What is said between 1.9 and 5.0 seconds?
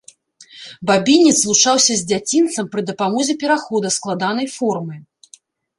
з дзяцінцам з дапамогай перахода складанай формы.